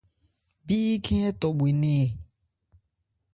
Bíkhɛ́n 0.65 1.21
ɛɛ́ 1.25 1.35
tɔ 1.39 1.47
bhwe 1.57 1.69
nɛɛn 1.81 2.05
ɛ. 2.05 2.07